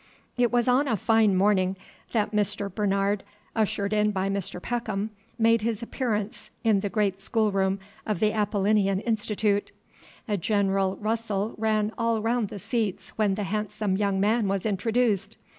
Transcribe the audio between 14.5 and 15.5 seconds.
introduced.